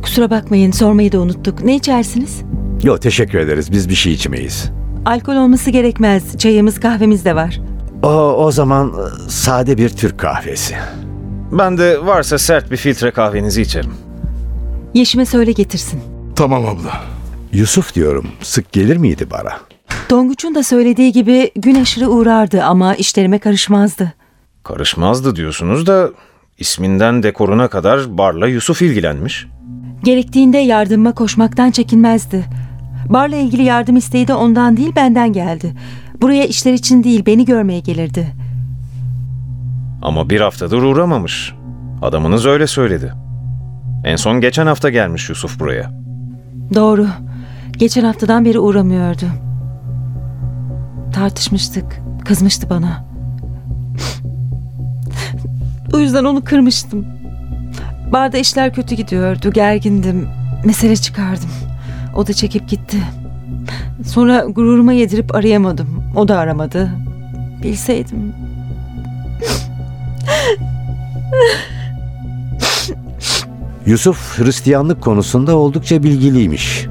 Kusura 0.01 0.29
bakmayın 0.29 0.71
sormayı 0.71 1.12
da 1.12 1.19
unuttuk. 1.19 1.63
Ne 1.63 1.75
içersiniz? 1.75 2.41
Yok 2.83 3.01
teşekkür 3.01 3.39
ederiz. 3.39 3.71
Biz 3.71 3.89
bir 3.89 3.95
şey 3.95 4.13
içmeyiz. 4.13 4.71
Alkol 5.05 5.35
olması 5.35 5.69
gerekmez. 5.69 6.38
Çayımız 6.38 6.79
kahvemiz 6.79 7.25
de 7.25 7.35
var. 7.35 7.62
O, 8.03 8.07
o 8.45 8.51
zaman 8.51 8.88
e, 8.89 9.29
sade 9.29 9.77
bir 9.77 9.89
Türk 9.89 10.19
kahvesi. 10.19 10.75
Ben 11.57 11.77
de 11.77 12.05
varsa 12.05 12.38
sert 12.38 12.72
bir 12.72 12.77
filtre 12.77 13.12
kahvenizi 13.12 13.62
içerim. 13.62 13.93
Yeşime 14.93 15.25
söyle 15.25 15.51
getirsin. 15.51 16.01
Tamam 16.36 16.65
abla. 16.65 17.03
Yusuf 17.51 17.95
diyorum 17.95 18.27
sık 18.41 18.72
gelir 18.72 18.98
miydi 18.98 19.27
bara? 19.31 19.60
Tonguç'un 20.10 20.55
da 20.55 20.63
söylediği 20.63 21.12
gibi 21.12 21.51
gün 21.55 21.75
aşırı 21.81 22.10
uğrardı 22.10 22.63
ama 22.63 22.95
işlerime 22.95 23.39
karışmazdı. 23.39 24.13
Karışmazdı 24.63 25.36
diyorsunuz 25.36 25.88
da 25.88 26.10
isminden 26.57 27.24
dekoruna 27.24 27.67
kadar 27.67 28.17
barla 28.17 28.48
Yusuf 28.48 28.81
ilgilenmiş. 28.81 29.48
Gerektiğinde 30.03 30.57
yardıma 30.57 31.12
koşmaktan 31.15 31.72
çekinmezdi. 31.72 32.45
Barla 33.10 33.36
ilgili 33.36 33.63
yardım 33.63 33.95
isteği 33.95 34.27
de 34.27 34.33
ondan 34.33 34.77
değil 34.77 34.91
benden 34.95 35.33
geldi. 35.33 35.74
Buraya 36.22 36.45
işler 36.45 36.74
için 36.74 37.03
değil 37.03 37.25
beni 37.25 37.45
görmeye 37.45 37.79
gelirdi. 37.79 38.27
Ama 40.03 40.29
bir 40.29 40.41
haftadır 40.41 40.83
uğramamış. 40.83 41.53
Adamınız 42.01 42.45
öyle 42.45 42.67
söyledi. 42.67 43.13
En 44.03 44.15
son 44.15 44.41
geçen 44.41 44.67
hafta 44.67 44.89
gelmiş 44.89 45.29
Yusuf 45.29 45.60
buraya. 45.60 45.91
Doğru. 46.75 47.07
Geçen 47.77 48.03
haftadan 48.03 48.45
beri 48.45 48.60
uğramıyordu. 48.60 49.25
Tartışmıştık. 51.13 52.01
Kızmıştı 52.25 52.69
bana. 52.69 53.05
o 55.94 56.00
yüzden 56.00 56.24
onu 56.24 56.44
kırmıştım. 56.44 57.05
Barda 58.13 58.37
işler 58.37 58.74
kötü 58.74 58.96
gidiyordu. 58.96 59.51
Gergindim. 59.51 60.27
Mesele 60.66 60.96
çıkardım. 60.96 61.50
O 62.16 62.27
da 62.27 62.33
çekip 62.33 62.70
gitti. 62.70 62.98
Sonra 64.05 64.46
gururuma 64.46 64.94
yedirip 64.94 65.35
arayamadım. 65.35 66.03
O 66.16 66.27
da 66.27 66.37
aramadı. 66.37 66.89
Bilseydim. 67.63 68.33
Yusuf 73.85 74.39
Hristiyanlık 74.39 75.01
konusunda 75.01 75.55
oldukça 75.55 76.03
bilgiliymiş. 76.03 76.85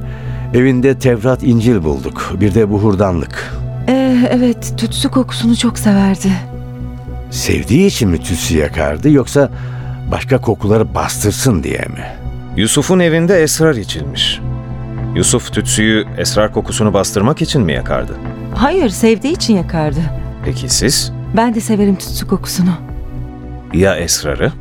Evinde 0.53 0.99
Tevrat 0.99 1.43
İncil 1.43 1.83
bulduk. 1.83 2.31
Bir 2.39 2.55
de 2.55 2.69
buhurdanlık. 2.69 3.53
Ee, 3.87 4.27
evet, 4.31 4.73
tütsü 4.77 5.09
kokusunu 5.09 5.55
çok 5.55 5.79
severdi. 5.79 6.31
Sevdiği 7.31 7.87
için 7.87 8.09
mi 8.09 8.17
tütsü 8.19 8.57
yakardı 8.57 9.09
yoksa 9.09 9.49
başka 10.11 10.41
kokuları 10.41 10.95
bastırsın 10.95 11.63
diye 11.63 11.79
mi? 11.79 12.05
Yusuf'un 12.57 12.99
evinde 12.99 13.43
esrar 13.43 13.75
içilmiş. 13.75 14.39
Yusuf 15.15 15.53
tütsüyü 15.53 16.05
esrar 16.17 16.53
kokusunu 16.53 16.93
bastırmak 16.93 17.41
için 17.41 17.61
mi 17.61 17.73
yakardı? 17.73 18.15
Hayır, 18.55 18.89
sevdiği 18.89 19.33
için 19.33 19.55
yakardı. 19.55 19.99
Peki 20.45 20.69
siz? 20.69 21.11
Ben 21.37 21.55
de 21.55 21.61
severim 21.61 21.95
tütsü 21.95 22.27
kokusunu. 22.27 22.71
Ya 23.73 23.95
esrarı? 23.95 24.51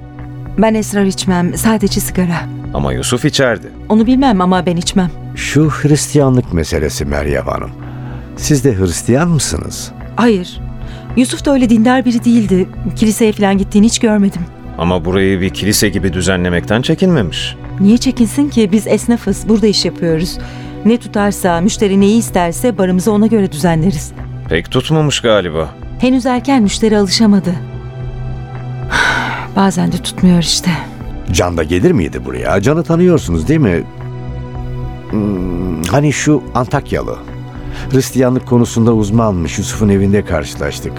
Ben 0.59 0.75
esrar 0.75 1.05
içmem, 1.05 1.57
sadece 1.57 2.01
sigara. 2.01 2.37
Ama 2.75 2.93
Yusuf 2.93 3.25
içerdi. 3.25 3.67
Onu 3.89 4.07
bilmem 4.07 4.41
ama 4.41 4.67
ben 4.67 4.77
içmem. 4.77 5.11
Şu 5.37 5.69
Hristiyanlık 5.71 6.53
meselesi 6.53 7.05
Meryem 7.05 7.47
Hanım. 7.47 7.71
Siz 8.37 8.65
de 8.65 8.79
Hristiyan 8.79 9.29
mısınız? 9.29 9.93
Hayır. 10.17 10.61
Yusuf 11.17 11.45
da 11.45 11.53
öyle 11.53 11.71
dindar 11.71 12.05
biri 12.05 12.25
değildi. 12.25 12.69
Kiliseye 12.97 13.33
falan 13.33 13.59
gittiğini 13.59 13.87
hiç 13.87 13.99
görmedim. 13.99 14.43
Ama 14.79 15.05
burayı 15.05 15.41
bir 15.41 15.51
kilise 15.51 15.89
gibi 15.89 16.13
düzenlemekten 16.13 16.83
çekinmemiş. 16.83 17.57
Niye 17.81 17.99
çekinsin 17.99 18.49
ki? 18.49 18.73
Biz 18.73 18.87
esnafız, 18.87 19.49
burada 19.49 19.67
iş 19.67 19.85
yapıyoruz. 19.85 20.39
Ne 20.85 20.97
tutarsa, 20.99 21.61
müşteri 21.61 22.01
neyi 22.01 22.19
isterse 22.19 22.79
barımızı 22.79 23.13
ona 23.13 23.27
göre 23.27 23.53
düzenleriz. 23.53 24.13
Pek 24.49 24.71
tutmamış 24.71 25.21
galiba. 25.21 25.69
Henüz 25.99 26.27
erken 26.27 26.63
müşteri 26.63 26.99
alışamadı. 26.99 27.55
Bazen 29.57 29.93
de 29.93 29.97
tutmuyor 29.97 30.39
işte. 30.39 30.71
Can 31.33 31.57
da 31.57 31.63
gelir 31.63 31.93
miydi 31.93 32.25
buraya? 32.25 32.61
Can'ı 32.61 32.83
tanıyorsunuz 32.83 33.49
değil 33.49 33.61
mi? 33.61 33.85
Hmm, 35.11 35.83
hani 35.83 36.13
şu 36.13 36.43
Antakyalı. 36.55 37.17
Hristiyanlık 37.91 38.47
konusunda 38.47 38.93
uzmanmış. 38.95 39.59
Yusuf'un 39.59 39.89
evinde 39.89 40.25
karşılaştık. 40.25 40.93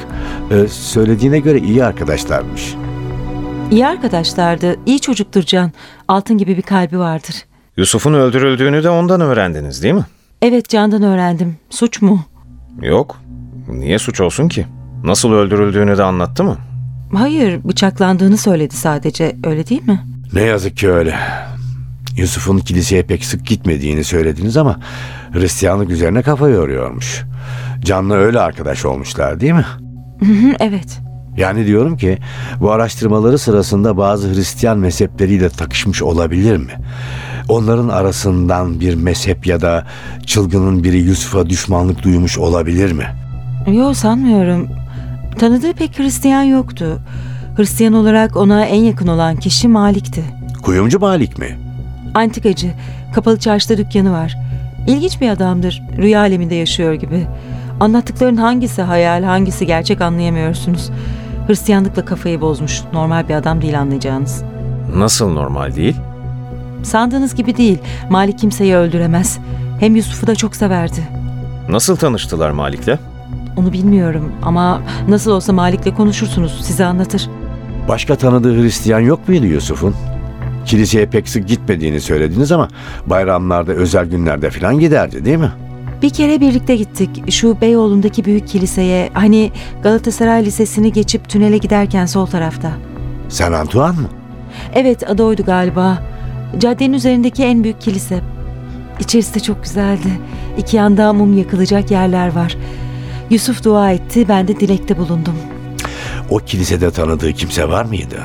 Ee, 0.52 0.68
söylediğine 0.68 1.39
göre 1.39 1.60
iyi 1.60 1.84
arkadaşlarmış. 1.86 2.76
İyi 3.72 3.88
arkadaşlardı, 3.88 4.76
iyi 4.86 5.00
çocuktur 5.00 5.42
Can. 5.44 5.72
Altın 6.08 6.38
gibi 6.38 6.58
bir 6.58 6.62
kalbi 6.62 7.00
vardır. 7.00 7.36
Yusuf'un 7.78 8.13
öldürüldüğünü 8.13 8.84
de 8.84 8.89
ondan 8.89 9.22
öğrendiniz 9.22 9.84
değil 9.84 9.94
mi? 9.94 10.06
Evet 10.42 10.70
Can'dan 10.70 11.04
öğrendim. 11.04 11.58
Suç 11.70 12.02
mu? 12.02 12.20
Yok. 12.82 13.18
Niye 13.70 14.00
suç 14.00 14.22
olsun 14.22 14.48
ki? 14.48 14.66
Nasıl 15.04 15.32
öldürüldüğünü 15.32 15.98
de 15.98 16.04
anlattı 16.04 16.44
mı? 16.44 16.58
Hayır, 17.13 17.63
bıçaklandığını 17.63 18.38
söyledi 18.38 18.76
sadece. 18.76 19.36
Öyle 19.43 19.67
değil 19.67 19.88
mi? 19.88 19.99
Ne 20.34 20.41
yazık 20.41 20.78
ki 20.78 20.89
öyle. 20.91 21.15
Yusuf'un 22.17 22.58
kiliseye 22.60 23.04
pek 23.04 23.26
sık 23.26 23.45
gitmediğini 23.45 24.04
söylediniz 24.04 24.58
ama 24.58 24.80
Hristiyanlık 25.32 25.89
üzerine 25.89 26.21
kafa 26.21 26.49
yoruyormuş. 26.49 27.23
Can'la 27.82 28.15
öyle 28.15 28.39
arkadaş 28.39 28.86
olmuşlar 28.86 29.39
değil 29.39 29.54
mi? 29.54 29.65
Evet. 30.60 30.99
Yani 31.38 31.65
diyorum 31.65 31.97
ki 31.97 32.17
bu 32.60 32.71
araştırmaları 32.71 33.38
sırasında 33.38 33.97
bazı 33.97 34.34
Hristiyan 34.34 34.78
mezhepleriyle 34.78 35.49
takışmış 35.49 36.02
olabilir 36.02 36.58
mi? 36.58 36.71
Onların 37.49 37.89
arasından 37.89 38.80
bir 38.80 38.95
mezhep 38.95 39.47
ya 39.47 39.62
da 39.62 39.88
çılgının 40.26 40.84
biri 40.84 40.97
Yusuf'a 40.97 41.49
düşmanlık 41.49 42.04
duymuş 42.04 42.38
olabilir 42.38 42.91
mi? 42.91 43.06
Yok 43.67 43.95
sanmıyorum. 43.97 44.83
Tanıdığı 45.39 45.74
pek 45.74 46.00
Hristiyan 46.00 46.43
yoktu. 46.43 47.00
Hristiyan 47.58 47.93
olarak 47.93 48.38
ona 48.38 48.65
en 48.65 48.82
yakın 48.84 49.08
olan 49.08 49.36
kişi 49.36 49.67
Malik'ti. 49.67 50.24
Kuyumcu 50.63 51.00
Malik 51.00 51.39
mi? 51.39 51.58
Antikacı, 52.13 52.72
kapalı 53.15 53.39
çarşıda 53.39 53.78
dükkanı 53.78 54.12
var. 54.12 54.38
İlginç 54.88 55.22
bir 55.22 55.30
adamdır, 55.30 55.84
rüya 55.98 56.19
aleminde 56.19 56.56
yaşıyor 56.56 56.93
gibi. 56.93 57.28
Anlattıkların 57.80 58.38
hangisi 58.38 58.82
hayal, 58.82 59.24
hangisi 59.24 59.65
gerçek 59.65 60.02
anlayamıyorsunuz. 60.02 60.89
Hristiyanlıkla 61.48 62.06
kafayı 62.06 62.41
bozmuş, 62.41 62.82
normal 62.93 63.30
bir 63.30 63.34
adam 63.34 63.62
değil 63.62 63.80
anlayacağınız. 63.80 64.43
Nasıl 64.96 65.34
normal 65.34 65.76
değil? 65.76 65.96
Sandığınız 66.84 67.36
gibi 67.36 67.58
değil, 67.58 67.78
Malik 68.10 68.39
kimseyi 68.39 68.76
öldüremez. 68.76 69.39
Hem 69.80 69.96
Yusuf'u 69.96 70.28
da 70.28 70.36
çok 70.36 70.56
severdi. 70.56 71.08
Nasıl 71.69 71.96
tanıştılar 71.96 72.52
Malik'le? 72.52 72.98
Onu 73.58 73.74
bilmiyorum 73.74 74.32
ama 74.44 74.82
nasıl 75.08 75.32
olsa 75.32 75.54
Malik'le 75.54 75.96
konuşursunuz, 75.96 76.62
size 76.66 76.86
anlatır. 76.86 77.30
Başka 77.88 78.16
tanıdığı 78.16 78.62
Hristiyan 78.62 79.00
yok 79.00 79.28
muydu 79.30 79.46
Yusuf'un? 79.46 79.96
Kiliseye 80.66 81.06
pek 81.06 81.30
sık 81.30 81.48
gitmediğini 81.48 82.02
söylediniz 82.02 82.52
ama 82.52 82.68
bayramlarda, 83.06 83.72
özel 83.72 84.06
günlerde 84.06 84.50
falan 84.50 84.80
giderdi 84.80 85.26
değil 85.26 85.38
mi? 85.38 85.52
Bir 86.02 86.10
kere 86.10 86.42
birlikte 86.42 86.76
gittik. 86.76 87.32
Şu 87.32 87.62
Beyoğlu'ndaki 87.62 88.26
büyük 88.26 88.48
kiliseye. 88.48 89.10
Hani 89.13 89.52
Galatasaray 89.84 90.46
Lisesi'ni 90.46 90.92
geçip 90.92 91.30
tünele 91.30 91.58
giderken 91.58 92.06
sol 92.06 92.26
tarafta. 92.26 92.72
Sen 93.30 93.52
Antoine 93.52 93.92
mı? 94.00 94.08
Evet 94.74 95.10
adı 95.10 95.24
oydu 95.24 95.44
galiba. 95.46 95.98
Caddenin 96.58 96.94
üzerindeki 96.94 97.44
en 97.44 97.63
büyük 97.63 97.82
kilise. 97.82 98.20
İçerisi 99.00 99.36
de 99.36 99.39
çok 99.39 99.63
güzeldi. 99.63 100.20
İki 100.58 100.78
yanda 100.78 101.13
mum 101.13 101.38
yakılacak 101.38 101.92
yerler 101.92 102.36
var. 102.36 102.58
Yusuf 103.30 103.64
dua 103.64 103.92
etti, 103.92 104.28
ben 104.28 104.48
de 104.48 104.60
dilekte 104.60 104.98
bulundum. 104.98 105.36
O 106.30 106.38
kilisede 106.38 106.92
tanıdığı 106.92 107.34
kimse 107.34 107.70
var 107.70 107.86
mıydı? 107.86 108.24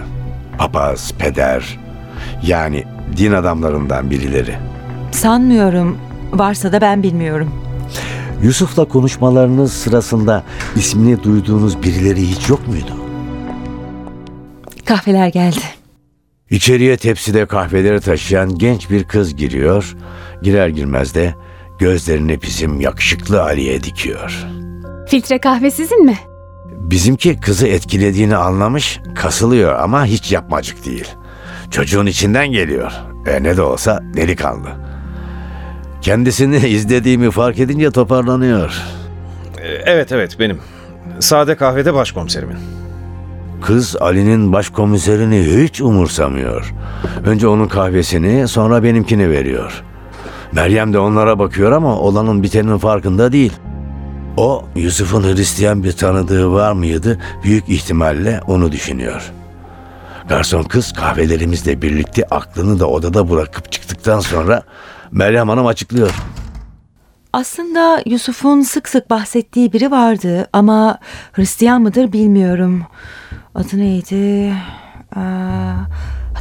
Papaz, 0.59 1.13
peder, 1.19 1.79
yani 2.43 2.85
din 3.17 3.33
adamlarından 3.33 4.11
birileri. 4.11 4.55
Sanmıyorum. 5.13 5.99
Varsa 6.33 6.73
da 6.73 6.81
ben 6.81 7.03
bilmiyorum. 7.03 7.51
Yusuf'la 8.43 8.85
konuşmalarınız 8.85 9.73
sırasında 9.73 10.43
ismini 10.77 11.23
duyduğunuz 11.23 11.83
birileri 11.83 12.31
hiç 12.31 12.49
yok 12.49 12.69
muydu? 12.69 12.93
Kahveler 14.85 15.29
geldi. 15.29 15.61
İçeriye 16.51 16.97
tepside 16.97 17.47
kahveleri 17.47 18.01
taşıyan 18.01 18.59
genç 18.59 18.91
bir 18.91 19.05
kız 19.05 19.37
giriyor. 19.37 19.97
Girer 20.43 20.69
girmez 20.69 21.15
de 21.15 21.35
gözlerini 21.79 22.43
bizim 22.43 22.81
yakışıklı 22.81 23.43
Ali'ye 23.43 23.83
dikiyor. 23.83 24.47
Filtre 25.09 25.39
kahve 25.39 25.71
sizin 25.71 26.05
mi? 26.05 26.19
Bizimki 26.71 27.41
kızı 27.41 27.67
etkilediğini 27.69 28.37
anlamış, 28.37 29.01
kasılıyor 29.15 29.79
ama 29.79 30.05
hiç 30.05 30.33
yapmacık 30.33 30.87
değil. 30.87 31.09
Çocuğun 31.71 32.07
içinden 32.07 32.49
geliyor. 32.49 32.93
E 33.27 33.43
ne 33.43 33.57
de 33.57 33.63
olsa 33.63 34.01
delikanlı. 34.17 34.69
Kendisini 36.01 36.57
izlediğimi 36.69 37.31
fark 37.31 37.59
edince 37.59 37.91
toparlanıyor. 37.91 38.83
Ee, 39.59 39.69
Evet 39.69 40.13
evet 40.13 40.37
benim. 40.41 40.59
Sade 41.21 41.55
kahvede 41.57 41.95
başkomiserimin. 41.95 42.57
Kız 43.63 43.97
Ali'nin 44.01 44.53
başkomiserini 44.53 45.63
hiç 45.65 45.81
umursamıyor. 45.81 46.75
Önce 47.27 47.49
onun 47.49 47.69
kahvesini 47.69 48.49
sonra 48.49 48.83
benimkini 48.83 49.31
veriyor. 49.31 49.85
Meryem 50.53 50.93
de 50.93 50.99
onlara 50.99 51.39
bakıyor 51.39 51.73
ama 51.73 51.99
olanın 51.99 52.43
bitenin 52.43 52.79
farkında 52.79 53.33
değil. 53.33 53.53
O 54.39 54.65
Yusuf'un 54.77 55.23
Hristiyan 55.23 55.85
bir 55.85 55.93
tanıdığı 55.93 56.53
var 56.53 56.73
mıydı 56.73 57.19
büyük 57.43 57.69
ihtimalle 57.69 58.41
onu 58.47 58.73
düşünüyor. 58.73 59.33
Garson 60.29 60.63
kız 60.63 60.93
kahvelerimizle 60.93 61.83
birlikte 61.83 62.25
aklını 62.31 62.81
da 62.81 62.87
odada 62.87 63.31
bırakıp 63.31 63.73
çıktıktan 63.73 64.21
sonra 64.21 64.63
Meryem 65.11 65.49
Hanım 65.49 65.67
açıklıyor. 65.67 66.15
Aslında 67.33 68.03
Yusuf'un 68.07 68.61
sık 68.61 68.89
sık 68.89 69.11
bahsettiği 69.11 69.73
biri 69.73 69.91
vardı 69.91 70.49
ama 70.53 70.99
Hristiyan 71.33 71.83
mıdır 71.83 72.13
bilmiyorum. 72.13 72.83
Adı 73.55 73.79
neydi? 73.79 74.55
Aa, 75.17 75.75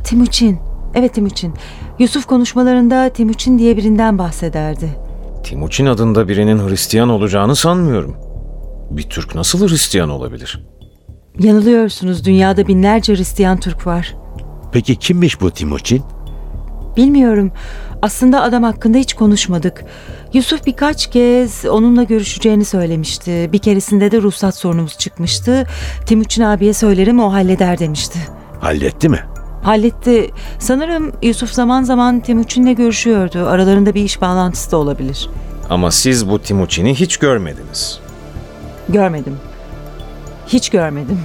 Timuçin. 0.04 0.60
Evet 0.96 1.14
Timuçin. 1.14 1.54
Yusuf 2.00 2.26
konuşmalarında 2.26 3.10
Timuçin 3.10 3.60
diye 3.60 3.78
birinden 3.78 4.18
bahsederdi. 4.18 5.07
Timuçin 5.48 5.86
adında 5.86 6.28
birinin 6.28 6.70
Hristiyan 6.70 7.10
olacağını 7.10 7.56
sanmıyorum. 7.56 8.16
Bir 8.92 9.04
Türk 9.04 9.36
nasıl 9.36 9.68
Hristiyan 9.68 10.10
olabilir? 10.10 10.60
Yanılıyorsunuz 11.40 12.26
dünyada 12.26 12.68
binlerce 12.68 13.16
Hristiyan 13.16 13.60
Türk 13.60 13.88
var. 13.88 14.16
Peki 14.72 14.96
kimmiş 14.96 15.42
bu 15.42 15.52
Timuçin? 15.52 16.04
Bilmiyorum. 16.98 17.52
Aslında 18.02 18.42
adam 18.42 18.64
hakkında 18.64 18.98
hiç 18.98 19.14
konuşmadık. 19.14 19.86
Yusuf 20.34 20.66
birkaç 20.66 21.10
kez 21.10 21.66
onunla 21.66 22.04
görüşeceğini 22.04 22.66
söylemişti. 22.66 23.50
Bir 23.54 23.60
keresinde 23.60 24.12
de 24.12 24.22
ruhsat 24.22 24.56
sorunumuz 24.56 24.98
çıkmıştı. 24.98 25.68
Timuçin 26.06 26.42
abiye 26.42 26.74
söylerim 26.74 27.20
o 27.20 27.34
halleder 27.34 27.80
demişti. 27.80 28.20
Halletti 28.60 29.10
mi? 29.10 29.20
Halletti. 29.64 30.32
Sanırım 30.60 31.12
Yusuf 31.22 31.52
zaman 31.52 31.84
zaman 31.84 32.20
Timuçin'le 32.20 32.76
görüşüyordu. 32.76 33.48
Aralarında 33.48 33.94
bir 33.94 34.04
iş 34.04 34.22
bağlantısı 34.22 34.72
da 34.72 34.78
olabilir. 34.78 35.30
Ama 35.70 35.92
siz 35.92 36.30
bu 36.30 36.40
Timuçin'i 36.40 36.96
hiç 36.96 37.18
görmediniz. 37.18 38.00
Görmedim. 38.90 39.38
Hiç 40.48 40.70
görmedim. 40.70 41.20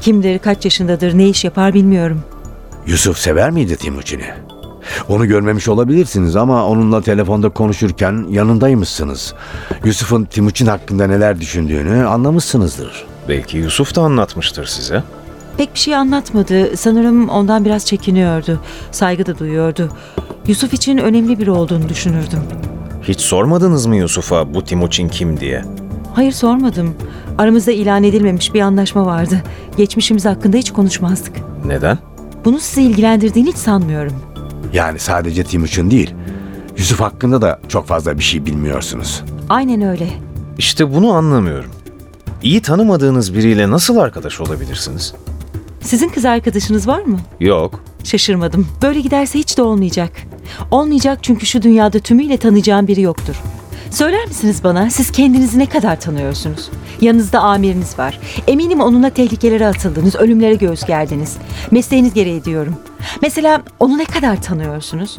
Kimdir, 0.00 0.38
kaç 0.38 0.64
yaşındadır, 0.64 1.18
ne 1.18 1.28
iş 1.28 1.44
yapar 1.44 1.74
bilmiyorum. 1.74 2.22
Yusuf 2.86 3.18
sever 3.18 3.50
miydi 3.50 3.76
Timuçin'i? 3.76 4.34
Onu 5.08 5.26
görmemiş 5.26 5.68
olabilirsiniz 5.68 6.36
ama 6.36 6.66
onunla 6.66 7.02
telefonda 7.02 7.48
konuşurken 7.48 8.26
yanındaymışsınız. 8.30 9.34
Yusuf'un 9.84 10.24
Timuçin 10.24 10.66
hakkında 10.66 11.06
neler 11.06 11.40
düşündüğünü 11.40 12.06
anlamışsınızdır. 12.06 13.06
Belki 13.28 13.58
Yusuf 13.58 13.94
da 13.94 14.02
anlatmıştır 14.02 14.66
size. 14.66 15.02
Pek 15.56 15.74
bir 15.74 15.78
şey 15.78 15.96
anlatmadı. 15.96 16.76
Sanırım 16.76 17.28
ondan 17.28 17.64
biraz 17.64 17.86
çekiniyordu. 17.86 18.60
Saygı 18.90 19.26
da 19.26 19.38
duyuyordu. 19.38 19.88
Yusuf 20.46 20.74
için 20.74 20.98
önemli 20.98 21.38
biri 21.38 21.50
olduğunu 21.50 21.88
düşünürdüm. 21.88 22.40
Hiç 23.02 23.20
sormadınız 23.20 23.86
mı 23.86 23.96
Yusuf'a 23.96 24.54
bu 24.54 24.64
Timuçin 24.64 25.08
kim 25.08 25.40
diye? 25.40 25.64
Hayır 26.14 26.32
sormadım. 26.32 26.94
Aramızda 27.38 27.72
ilan 27.72 28.04
edilmemiş 28.04 28.54
bir 28.54 28.60
anlaşma 28.60 29.06
vardı. 29.06 29.42
Geçmişimiz 29.76 30.24
hakkında 30.24 30.56
hiç 30.56 30.70
konuşmazdık. 30.72 31.36
Neden? 31.66 31.98
Bunu 32.44 32.60
sizi 32.60 32.82
ilgilendirdiğini 32.82 33.48
hiç 33.48 33.56
sanmıyorum. 33.56 34.12
Yani 34.72 34.98
sadece 34.98 35.44
Timuçin 35.44 35.90
değil. 35.90 36.14
Yusuf 36.78 37.00
hakkında 37.00 37.42
da 37.42 37.60
çok 37.68 37.86
fazla 37.86 38.18
bir 38.18 38.22
şey 38.22 38.46
bilmiyorsunuz. 38.46 39.24
Aynen 39.48 39.80
öyle. 39.82 40.08
İşte 40.58 40.94
bunu 40.94 41.12
anlamıyorum. 41.12 41.70
İyi 42.42 42.62
tanımadığınız 42.62 43.34
biriyle 43.34 43.70
nasıl 43.70 43.96
arkadaş 43.96 44.40
olabilirsiniz? 44.40 45.14
Sizin 45.86 46.08
kız 46.08 46.24
arkadaşınız 46.24 46.88
var 46.88 47.02
mı? 47.02 47.18
Yok. 47.40 47.80
Şaşırmadım. 48.04 48.68
Böyle 48.82 49.00
giderse 49.00 49.38
hiç 49.38 49.58
de 49.58 49.62
olmayacak. 49.62 50.12
Olmayacak 50.70 51.18
çünkü 51.22 51.46
şu 51.46 51.62
dünyada 51.62 51.98
tümüyle 51.98 52.36
tanıyacağım 52.36 52.88
biri 52.88 53.00
yoktur. 53.00 53.34
Söyler 53.90 54.26
misiniz 54.26 54.64
bana 54.64 54.90
siz 54.90 55.10
kendinizi 55.10 55.58
ne 55.58 55.66
kadar 55.66 56.00
tanıyorsunuz? 56.00 56.70
Yanınızda 57.00 57.40
amiriniz 57.40 57.98
var. 57.98 58.20
Eminim 58.46 58.80
onunla 58.80 59.10
tehlikelere 59.10 59.66
atıldınız, 59.66 60.14
ölümlere 60.16 60.54
göğüs 60.54 60.84
gerdiniz. 60.84 61.36
Mesleğiniz 61.70 62.14
gereği 62.14 62.44
diyorum. 62.44 62.76
Mesela 63.22 63.62
onu 63.80 63.98
ne 63.98 64.04
kadar 64.04 64.42
tanıyorsunuz? 64.42 65.16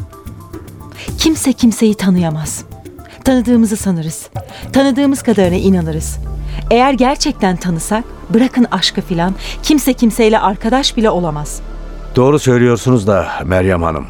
Kimse 1.17 1.53
kimseyi 1.53 1.95
tanıyamaz. 1.95 2.63
Tanıdığımızı 3.23 3.77
sanırız. 3.77 4.29
Tanıdığımız 4.73 5.23
kadarına 5.23 5.55
inanırız. 5.55 6.17
Eğer 6.71 6.93
gerçekten 6.93 7.55
tanısak, 7.57 8.03
bırakın 8.29 8.67
aşkı 8.71 9.01
filan, 9.01 9.35
kimse 9.63 9.93
kimseyle 9.93 10.39
arkadaş 10.39 10.97
bile 10.97 11.09
olamaz. 11.09 11.61
Doğru 12.15 12.39
söylüyorsunuz 12.39 13.07
da 13.07 13.27
Meryem 13.45 13.83
Hanım. 13.83 14.07